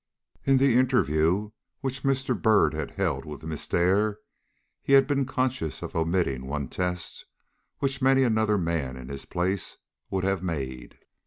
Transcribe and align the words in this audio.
IN 0.45 0.57
the 0.57 0.79
interview 0.79 1.51
which 1.81 2.01
Mr. 2.01 2.33
Byrd 2.35 2.73
had 2.73 2.89
held 2.89 3.23
with 3.23 3.43
Miss 3.43 3.67
Dare 3.67 4.17
he 4.81 4.93
had 4.93 5.05
been 5.05 5.25
conscious 5.27 5.83
of 5.83 5.95
omitting 5.95 6.47
one 6.47 6.69
test 6.69 7.25
which 7.77 8.01
many 8.01 8.23
another 8.23 8.57
man 8.57 8.97
in 8.97 9.09
his 9.09 9.25
place 9.25 9.77
would 10.09 10.23
have 10.23 10.41
made. 10.41 10.97